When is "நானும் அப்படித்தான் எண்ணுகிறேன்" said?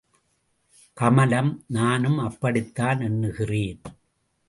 1.67-3.81